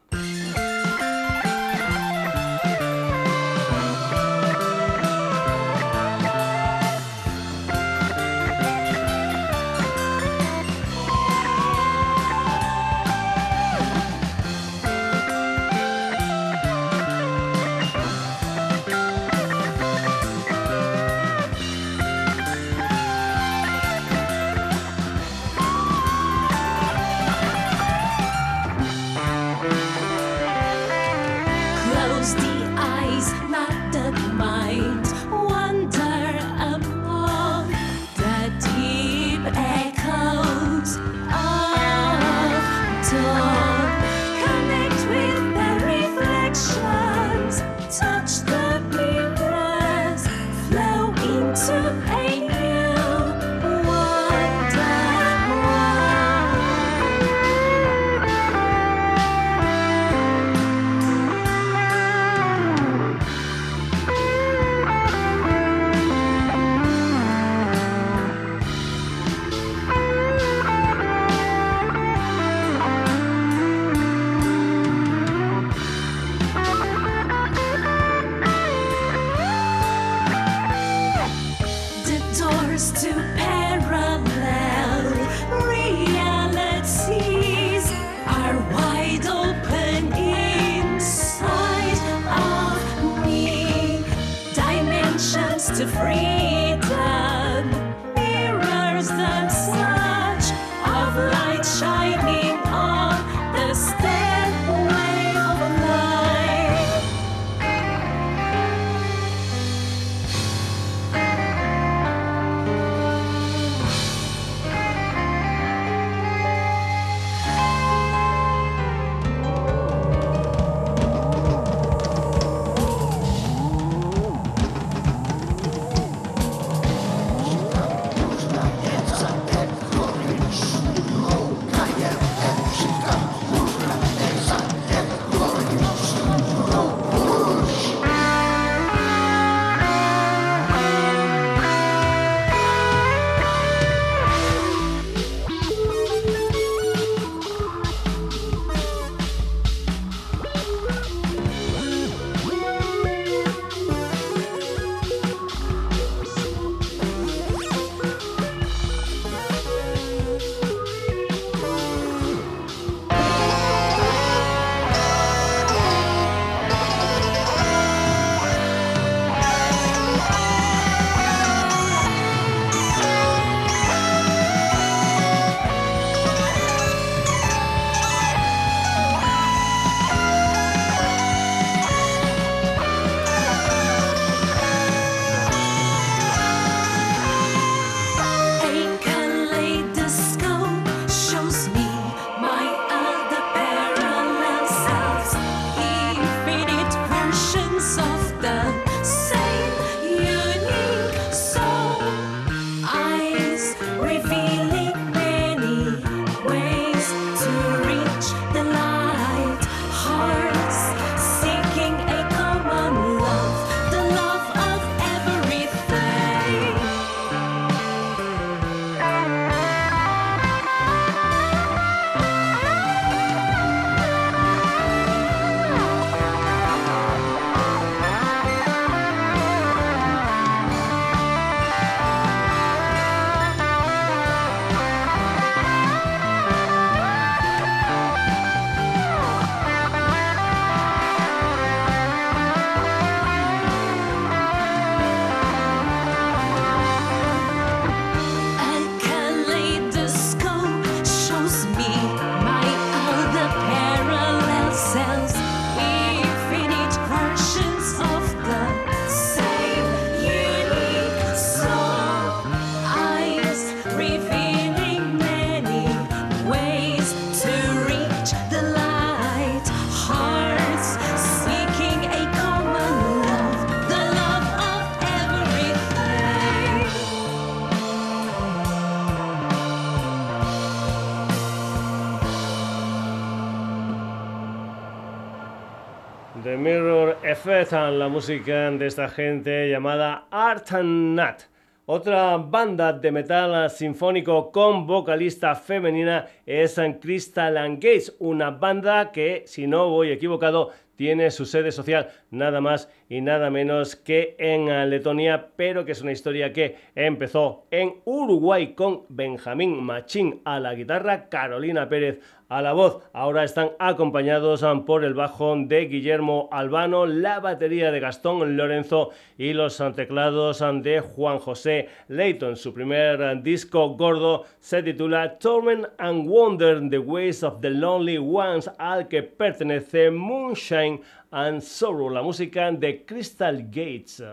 La 287.71 288.07
música 288.07 288.71
de 288.71 288.87
esta 288.87 289.09
gente 289.09 289.69
llamada 289.69 290.27
Art 290.31 290.71
and 290.71 291.15
Nat. 291.15 291.41
Otra 291.85 292.37
banda 292.37 292.93
de 292.93 293.11
metal 293.11 293.69
sinfónico 293.69 294.53
con 294.53 294.87
vocalista 294.87 295.53
femenina 295.53 296.27
es 296.45 296.79
Crystal 297.01 297.57
and 297.57 297.83
Gates, 297.83 298.15
una 298.19 298.51
banda 298.51 299.11
que, 299.11 299.43
si 299.47 299.67
no 299.67 299.89
voy 299.89 300.11
equivocado, 300.11 300.71
tiene 300.95 301.29
su 301.29 301.45
sede 301.45 301.71
social 301.71 302.09
nada 302.31 302.61
más 302.61 302.89
y 303.09 303.19
nada 303.19 303.49
menos 303.49 303.97
que 303.97 304.35
en 304.39 304.89
Letonia, 304.89 305.49
pero 305.55 305.83
que 305.83 305.91
es 305.91 306.01
una 306.01 306.13
historia 306.13 306.53
que 306.53 306.77
empezó 306.95 307.65
en 307.69 307.95
Uruguay 308.05 308.73
con 308.75 309.03
Benjamín 309.09 309.83
Machín 309.83 310.41
a 310.45 310.59
la 310.59 310.73
guitarra, 310.73 311.27
Carolina 311.29 311.89
Pérez 311.89 312.19
a 312.49 312.61
la 312.61 312.73
voz. 312.73 313.01
Ahora 313.13 313.43
están 313.43 313.71
acompañados 313.79 314.63
um, 314.63 314.85
por 314.85 315.03
el 315.03 315.13
bajo 315.13 315.55
de 315.57 315.85
Guillermo 315.85 316.49
Albano, 316.51 317.05
la 317.05 317.39
batería 317.39 317.91
de 317.91 317.99
Gastón 317.99 318.55
Lorenzo 318.55 319.11
y 319.37 319.53
los 319.53 319.79
um, 319.79 319.93
teclados 319.93 320.61
um, 320.61 320.81
de 320.81 321.01
Juan 321.01 321.39
José 321.39 321.89
Leighton. 322.07 322.55
Su 322.55 322.73
primer 322.73 323.41
disco 323.41 323.89
gordo 323.89 324.45
se 324.59 324.83
titula 324.83 325.37
Torment 325.37 325.87
and 325.97 326.27
Wonder, 326.27 326.89
The 326.89 326.99
Ways 326.99 327.43
of 327.43 327.61
the 327.61 327.69
Lonely 327.69 328.17
Ones, 328.17 328.69
al 328.77 329.07
que 329.07 329.23
pertenece 329.23 330.11
Moonshine 330.11 331.01
and 331.31 331.61
Sorrow, 331.61 332.09
la 332.09 332.21
música 332.21 332.71
de 332.71 333.05
Crystal 333.05 333.63
Gates. 333.69 334.23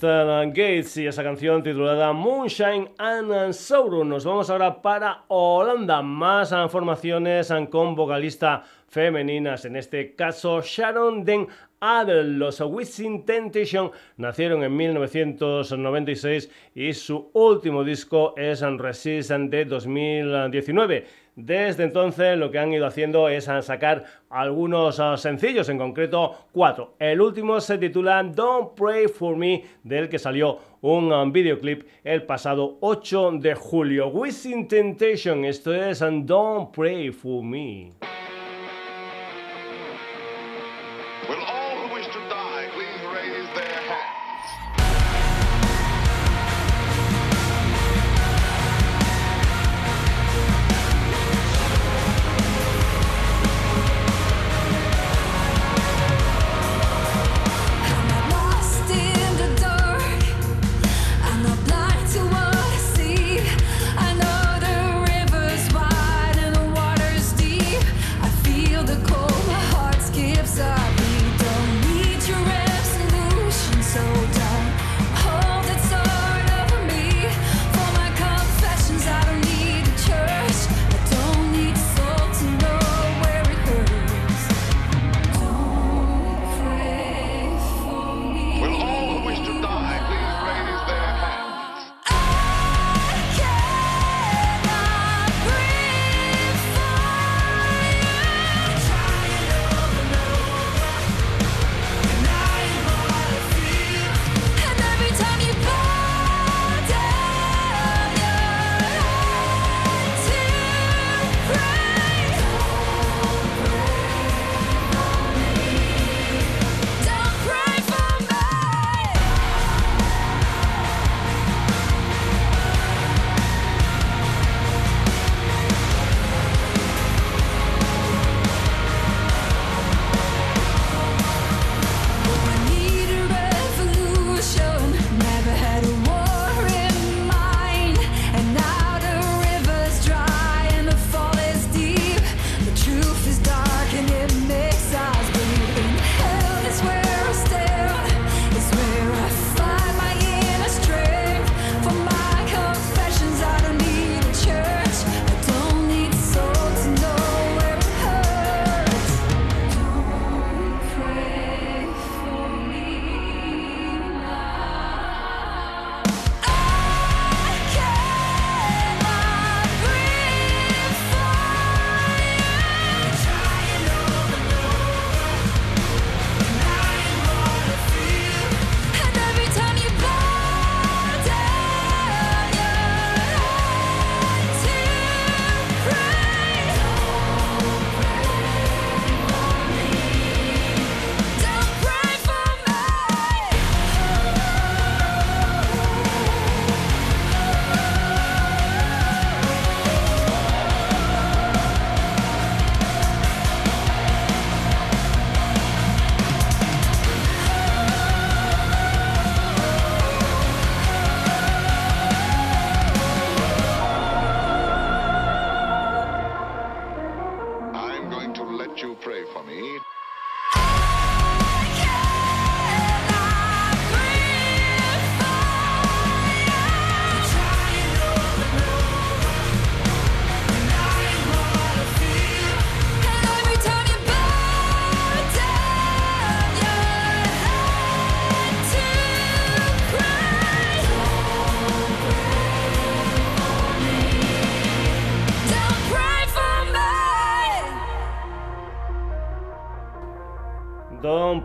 Gates 0.00 0.96
y 0.96 1.06
esa 1.06 1.22
canción 1.22 1.62
titulada 1.62 2.12
Moonshine 2.12 2.90
and 2.98 3.52
Sorrow. 3.52 4.04
Nos 4.04 4.24
vamos 4.24 4.48
ahora 4.50 4.80
para 4.80 5.24
Holanda. 5.28 6.02
Más 6.02 6.54
formaciones 6.70 7.52
con 7.70 7.94
vocalista 7.94 8.62
femeninas, 8.88 9.64
en 9.64 9.76
este 9.76 10.14
caso 10.14 10.60
Sharon 10.62 11.24
Den 11.24 11.48
Adel. 11.80 12.38
Los 12.38 12.60
Wishing 12.60 13.24
Temptation 13.24 13.90
nacieron 14.16 14.62
en 14.62 14.76
1996 14.76 16.50
y 16.74 16.92
su 16.92 17.30
último 17.32 17.82
disco 17.82 18.34
es 18.36 18.60
Resist 18.60 19.30
de 19.30 19.64
2019. 19.64 21.06
Desde 21.40 21.84
entonces 21.84 22.36
lo 22.36 22.50
que 22.50 22.58
han 22.58 22.72
ido 22.72 22.84
haciendo 22.84 23.28
es 23.28 23.44
sacar 23.44 24.02
algunos 24.28 24.98
ah, 24.98 25.16
sencillos, 25.16 25.68
en 25.68 25.78
concreto 25.78 26.34
cuatro. 26.50 26.96
El 26.98 27.20
último 27.20 27.60
se 27.60 27.78
titula 27.78 28.24
Don't 28.24 28.74
Pray 28.74 29.06
For 29.06 29.36
Me, 29.36 29.62
del 29.84 30.08
que 30.08 30.18
salió 30.18 30.58
un 30.80 31.12
ah, 31.12 31.24
videoclip 31.30 31.86
el 32.02 32.24
pasado 32.24 32.78
8 32.80 33.34
de 33.38 33.54
julio. 33.54 34.08
Wishing 34.08 34.66
Temptation, 34.66 35.44
esto 35.44 35.72
es 35.72 36.00
Don't 36.00 36.74
Pray 36.74 37.12
For 37.12 37.44
Me. 37.44 37.92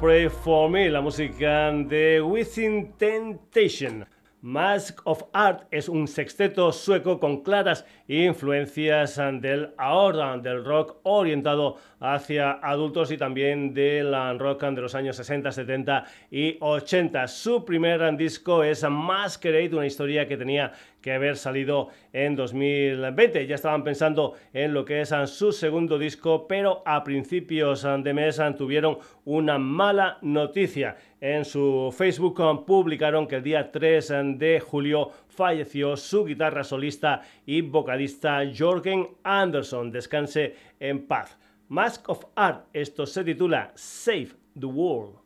Pray 0.04 0.28
For 0.28 0.70
Me, 0.70 0.90
la 0.90 1.00
música 1.00 1.72
de 1.72 2.22
Within 2.22 2.92
Temptation. 2.98 4.06
Mask 4.42 5.00
of 5.06 5.24
Art 5.32 5.68
es 5.72 5.88
un 5.88 6.10
sexteto 6.10 6.74
sueco 6.74 7.18
con 7.18 7.44
claras 7.44 7.86
influencias 8.10 9.16
del 9.40 9.74
ahora 9.78 10.38
del 10.38 10.66
rock 10.66 10.98
orientado 11.04 11.78
hacia 12.02 12.52
adultos 12.52 13.12
y 13.12 13.18
también 13.18 13.74
del 13.74 14.14
rock 14.38 14.66
de 14.66 14.82
los 14.82 14.96
años 14.96 15.16
60, 15.16 15.50
70 15.54 16.04
y 16.30 16.58
80. 16.60 17.26
Su 17.30 17.64
primer 17.64 18.18
disco 18.18 18.66
es 18.66 18.84
Masquerade, 18.84 19.74
una 19.74 19.88
historia 19.88 20.28
que 20.28 20.36
tenía 20.36 20.74
que 21.04 21.12
haber 21.14 21.36
salido 21.36 21.90
en 22.14 22.36
2020. 22.36 23.46
Ya 23.46 23.56
estaban 23.56 23.84
pensando 23.84 24.34
en 24.54 24.74
lo 24.74 24.86
que 24.86 25.02
es 25.02 25.14
su 25.26 25.52
segundo 25.52 26.00
disco, 26.00 26.48
pero 26.48 26.82
a 26.86 27.04
principios 27.04 27.84
de 27.84 28.14
mes 28.14 28.42
tuvieron 28.58 28.98
una 29.26 29.60
mala 29.60 30.18
noticia. 30.22 30.96
En 31.22 31.46
su 31.46 31.94
Facebook 31.96 32.66
publicaron 32.66 33.28
que 33.28 33.36
el 33.36 33.44
día 33.44 33.72
3 33.72 34.14
de 34.38 34.60
julio 34.60 35.12
falleció 35.28 35.96
su 35.98 36.26
guitarra 36.26 36.64
solista 36.64 37.22
y 37.46 37.62
vocalista 37.62 38.42
Jorgen 38.58 39.10
Anderson. 39.24 39.92
Descanse 39.92 40.56
en 40.80 41.06
paz. 41.06 41.38
Mask 41.68 42.10
of 42.10 42.26
Art, 42.36 42.66
esto 42.74 43.06
se 43.06 43.24
titula 43.24 43.72
Save 43.76 44.30
the 44.60 44.66
World. 44.66 45.23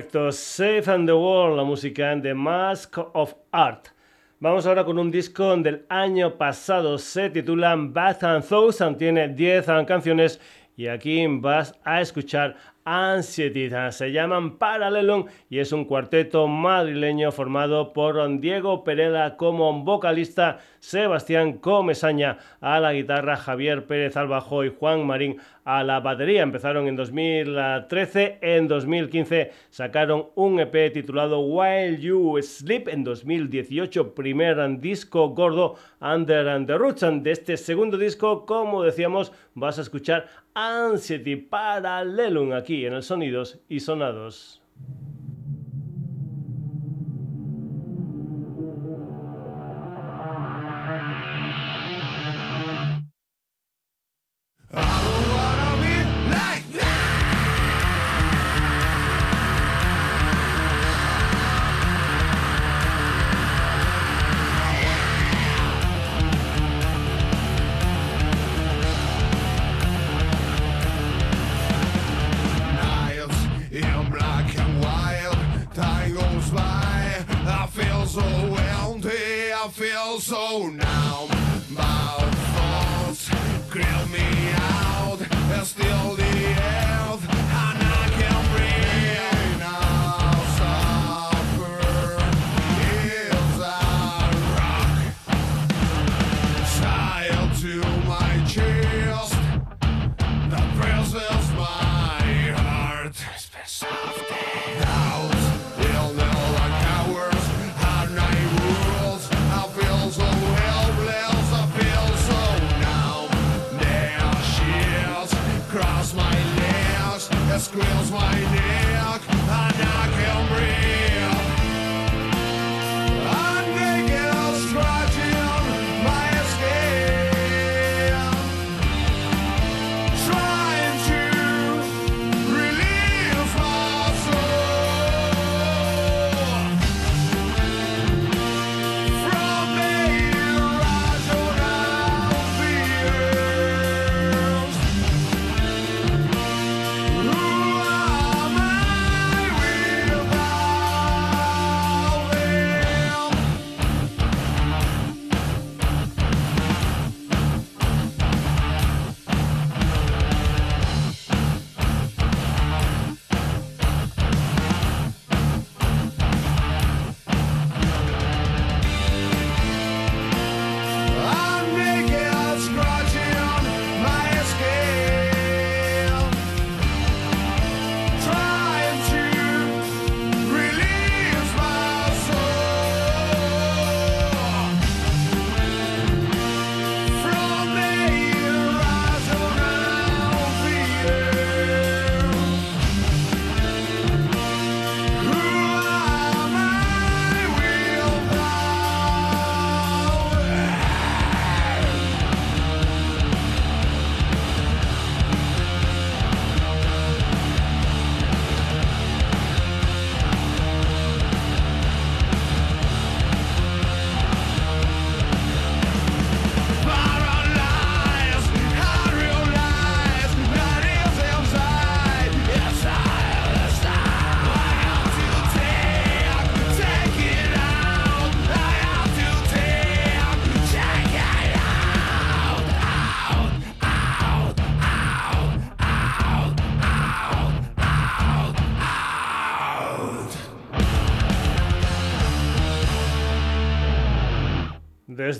En 0.00 0.06
efecto, 0.06 0.32
Safe 0.32 0.90
and 0.90 1.06
the 1.06 1.12
World, 1.12 1.58
la 1.58 1.62
música 1.62 2.16
de 2.16 2.32
Mask 2.32 2.96
of 3.12 3.34
Art. 3.52 3.88
Vamos 4.38 4.64
ahora 4.64 4.82
con 4.82 4.98
un 4.98 5.10
disco 5.10 5.54
del 5.58 5.84
año 5.90 6.38
pasado, 6.38 6.96
se 6.96 7.28
titula 7.28 7.76
Bath 7.76 8.24
and 8.24 8.42
Thousand, 8.42 8.96
tiene 8.96 9.28
10 9.28 9.66
canciones 9.86 10.40
y 10.74 10.86
aquí 10.86 11.26
vas 11.26 11.78
a 11.84 12.00
escuchar 12.00 12.56
Anxiety. 12.82 13.68
Se 13.90 14.10
llaman 14.10 14.56
Parallelum 14.56 15.26
y 15.50 15.58
es 15.58 15.70
un 15.70 15.84
cuarteto 15.84 16.48
madrileño 16.48 17.30
formado 17.30 17.92
por 17.92 18.40
Diego 18.40 18.82
Pereda 18.82 19.36
como 19.36 19.84
vocalista, 19.84 20.60
Sebastián 20.80 21.58
Comesaña 21.58 22.38
a 22.60 22.80
la 22.80 22.92
guitarra, 22.92 23.36
Javier 23.36 23.86
Pérez 23.86 24.16
al 24.16 24.28
bajo 24.28 24.64
y 24.64 24.74
Juan 24.76 25.06
Marín 25.06 25.36
a 25.64 25.84
la 25.84 26.00
batería. 26.00 26.42
Empezaron 26.42 26.88
en 26.88 26.96
2013, 26.96 28.38
en 28.40 28.66
2015 28.66 29.52
sacaron 29.70 30.26
un 30.34 30.58
EP 30.58 30.92
titulado 30.92 31.40
While 31.40 32.00
You 32.00 32.40
Sleep, 32.42 32.88
en 32.88 33.04
2018 33.04 34.14
primer 34.14 34.80
disco 34.80 35.28
gordo 35.28 35.76
Under 36.00 36.66
the 36.66 36.76
Roots. 36.76 37.04
De 37.22 37.30
este 37.30 37.56
segundo 37.56 37.98
disco, 37.98 38.46
como 38.46 38.82
decíamos, 38.82 39.32
vas 39.54 39.78
a 39.78 39.82
escuchar 39.82 40.26
Anxiety 40.54 41.36
Parallelum 41.36 42.52
aquí 42.52 42.86
en 42.86 42.94
el 42.94 43.02
Sonidos 43.02 43.60
y 43.68 43.80
Sonados. 43.80 44.59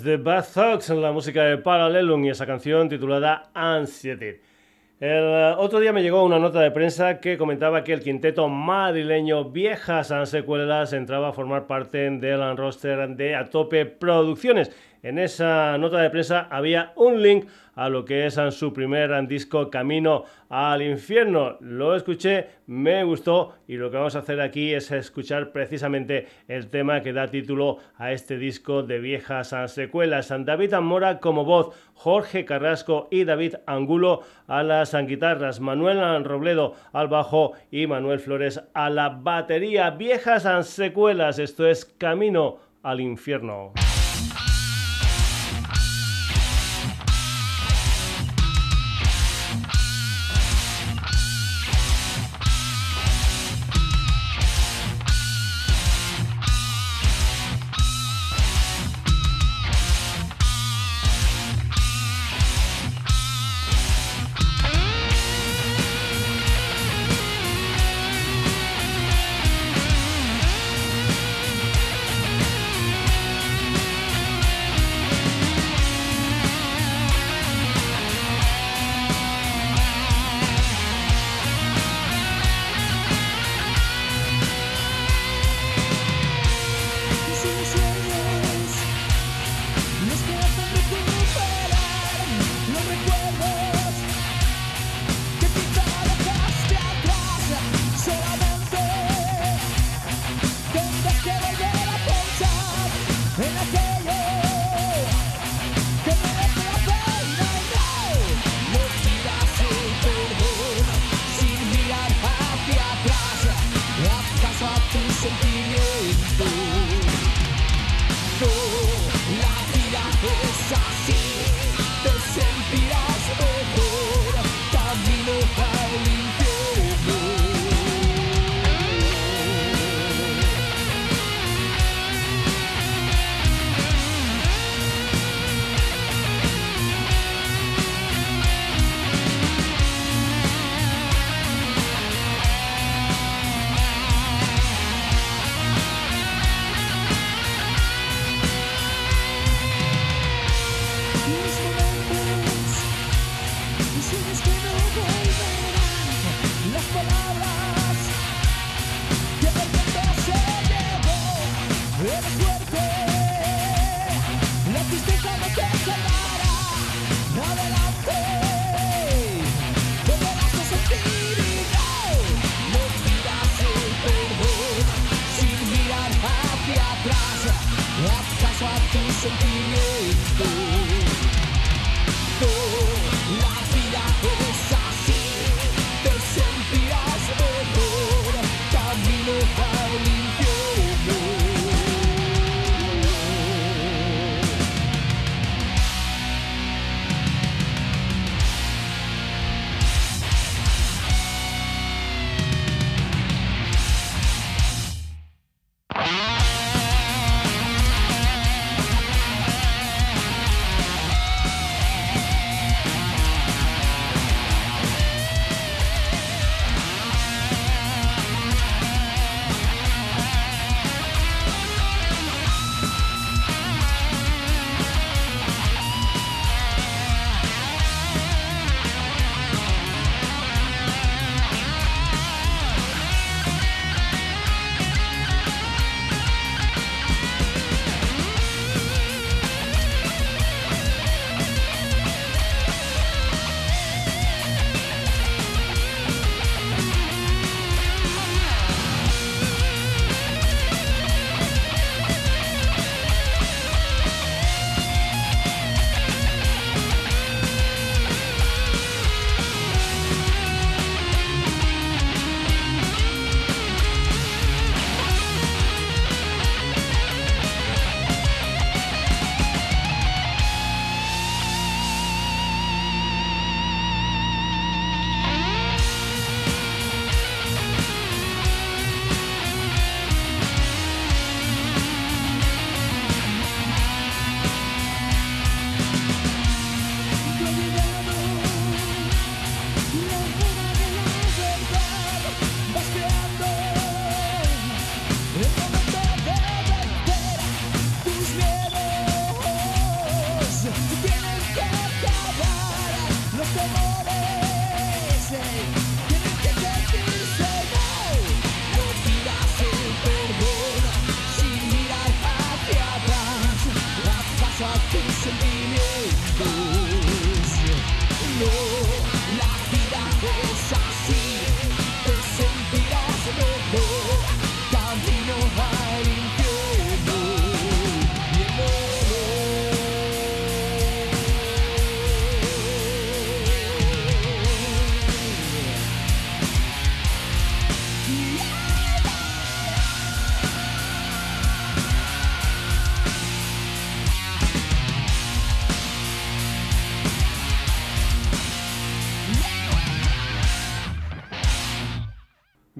Desde 0.01 0.17
Bad 0.17 0.45
Thoughts, 0.51 0.89
la 0.89 1.11
música 1.11 1.43
de 1.43 1.59
Parallelum 1.59 2.25
y 2.25 2.31
esa 2.31 2.47
canción 2.47 2.89
titulada 2.89 3.51
Anxiety. 3.53 4.39
El 4.99 5.23
eh, 5.23 5.53
otro 5.59 5.79
día 5.79 5.93
me 5.93 6.01
llegó 6.01 6.23
una 6.23 6.39
nota 6.39 6.59
de 6.59 6.71
prensa 6.71 7.19
que 7.19 7.37
comentaba 7.37 7.83
que 7.83 7.93
el 7.93 7.99
quinteto 8.01 8.49
madrileño 8.49 9.51
Viejas 9.51 10.11
Secuelas 10.25 10.93
entraba 10.93 11.29
a 11.29 11.33
formar 11.33 11.67
parte 11.67 12.09
del 12.09 12.57
roster 12.57 13.09
de 13.09 13.35
Atope 13.35 13.85
Producciones. 13.85 14.71
En 15.03 15.17
esa 15.17 15.77
nota 15.79 15.97
de 15.99 16.11
prensa 16.11 16.47
había 16.51 16.93
un 16.95 17.23
link 17.23 17.45
a 17.73 17.89
lo 17.89 18.05
que 18.05 18.27
es 18.27 18.39
su 18.51 18.71
primer 18.71 19.27
disco 19.27 19.69
Camino 19.71 20.25
al 20.49 20.83
Infierno. 20.83 21.57
Lo 21.61 21.95
escuché, 21.95 22.47
me 22.67 23.03
gustó 23.03 23.55
y 23.67 23.77
lo 23.77 23.89
que 23.89 23.97
vamos 23.97 24.15
a 24.15 24.19
hacer 24.19 24.39
aquí 24.41 24.73
es 24.73 24.91
escuchar 24.91 25.51
precisamente 25.51 26.27
el 26.47 26.67
tema 26.67 27.01
que 27.01 27.13
da 27.13 27.27
título 27.27 27.77
a 27.97 28.11
este 28.11 28.37
disco 28.37 28.83
de 28.83 28.99
viejas 28.99 29.55
secuelas. 29.67 30.31
David 30.45 30.73
Amora 30.73 31.19
como 31.19 31.45
voz, 31.45 31.75
Jorge 31.95 32.45
Carrasco 32.45 33.07
y 33.09 33.23
David 33.23 33.55
Angulo 33.65 34.21
a 34.47 34.61
las 34.61 34.95
guitarras, 35.07 35.59
Manuel 35.59 36.23
Robledo 36.23 36.75
al 36.93 37.07
bajo 37.07 37.53
y 37.71 37.87
Manuel 37.87 38.19
Flores 38.19 38.61
a 38.75 38.91
la 38.91 39.09
batería. 39.09 39.89
Viejas 39.91 40.67
secuelas, 40.67 41.39
esto 41.39 41.65
es 41.65 41.85
Camino 41.85 42.57
al 42.83 42.99
Infierno. 42.99 43.73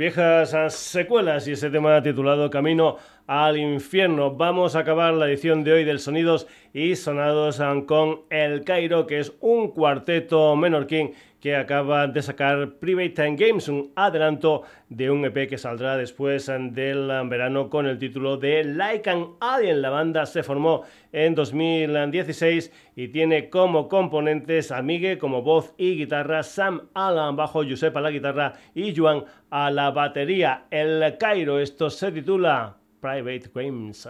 Viejas 0.01 0.73
secuelas 0.73 1.47
y 1.47 1.51
ese 1.51 1.69
tema 1.69 2.01
titulado 2.01 2.49
Camino 2.49 2.97
al 3.27 3.55
infierno. 3.55 4.31
Vamos 4.31 4.75
a 4.75 4.79
acabar 4.79 5.13
la 5.13 5.27
edición 5.27 5.63
de 5.63 5.73
hoy 5.73 5.83
del 5.83 5.99
Sonidos 5.99 6.47
y 6.73 6.95
Sonados 6.95 7.61
con 7.85 8.21
El 8.31 8.63
Cairo, 8.63 9.05
que 9.05 9.19
es 9.19 9.31
un 9.41 9.69
cuarteto 9.69 10.55
menorquín 10.55 11.13
que 11.41 11.55
acaba 11.55 12.07
de 12.07 12.21
sacar 12.21 12.75
Private 12.75 13.09
Time 13.09 13.35
Games, 13.35 13.67
un 13.67 13.91
adelanto 13.95 14.61
de 14.89 15.09
un 15.09 15.25
EP 15.25 15.49
que 15.49 15.57
saldrá 15.57 15.97
después 15.97 16.45
del 16.45 17.07
verano 17.27 17.69
con 17.69 17.87
el 17.87 17.97
título 17.97 18.37
de 18.37 18.63
Like 18.63 19.09
an 19.09 19.25
Alien. 19.41 19.81
La 19.81 19.89
banda 19.89 20.25
se 20.27 20.43
formó 20.43 20.83
en 21.11 21.33
2016 21.33 22.71
y 22.95 23.07
tiene 23.07 23.49
como 23.49 23.89
componentes 23.89 24.71
a 24.71 24.83
Migue 24.83 25.17
como 25.17 25.41
voz 25.41 25.73
y 25.77 25.97
guitarra, 25.97 26.43
Sam 26.43 26.89
Alan 26.93 27.35
bajo, 27.35 27.63
Josep 27.63 27.97
a 27.97 28.01
la 28.01 28.11
guitarra 28.11 28.53
y 28.75 28.95
Juan 28.95 29.25
a 29.49 29.71
la 29.71 29.89
batería. 29.89 30.65
El 30.69 31.17
Cairo, 31.17 31.59
esto 31.59 31.89
se 31.89 32.11
titula 32.11 32.77
Private 33.01 33.49
Games. 33.53 34.07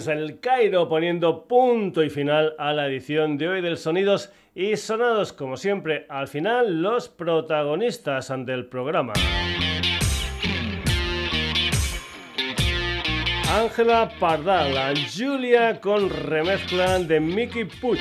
Games, 0.00 0.08
el 0.08 0.40
Cairo 0.40 0.88
poniendo 0.88 1.46
punto 1.46 2.02
y 2.02 2.10
final 2.10 2.54
a 2.58 2.72
la 2.72 2.86
edición 2.86 3.36
de 3.36 3.48
hoy 3.48 3.60
del 3.60 3.76
Sonidos 3.76 4.32
y 4.54 4.76
Sonados, 4.76 5.32
como 5.32 5.56
siempre, 5.56 6.06
al 6.08 6.28
final 6.28 6.82
los 6.82 7.08
protagonistas 7.08 8.32
del 8.46 8.66
programa. 8.66 9.12
Ángela 13.52 14.10
Pardal, 14.18 14.96
Julia 15.12 15.80
con 15.80 16.08
remezcla 16.08 16.98
de 16.98 17.20
Mickey 17.20 17.64
Pucho. 17.64 18.00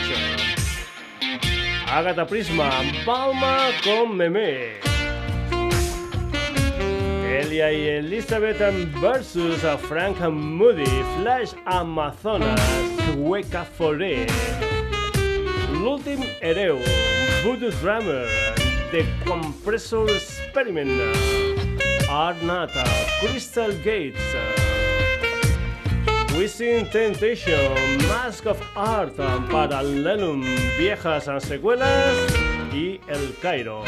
Agatha 1.88 2.26
Prisma, 2.26 2.70
Palma 3.06 3.58
con 3.84 4.16
Meme. 4.16 4.89
Elia 7.30 7.72
y 7.72 7.88
Elizabeth 7.88 8.58
versus 9.00 9.64
a 9.64 9.78
Frank 9.78 10.20
Moody, 10.20 10.86
Flash 11.18 11.54
Amazonas, 11.66 12.60
Hueca 13.16 13.64
Foré, 13.64 14.26
L'Ultim 15.72 16.24
Hereu, 16.42 16.80
Voodoo 17.44 17.70
Drummer, 17.82 18.26
The 18.92 19.06
Compressor 19.26 20.10
Experiment, 20.10 20.90
Art 22.10 22.42
Nata, 22.42 22.84
Crystal 23.20 23.72
Gates, 23.84 24.20
Wishing 26.36 26.90
Temptation, 26.90 27.76
Mask 28.08 28.48
of 28.48 28.60
Art, 28.76 29.16
Parallelum, 29.16 30.44
Viejas 30.80 31.30
Secuelas 31.44 32.16
y 32.74 33.00
El 33.08 33.36
Cairo. 33.40 33.84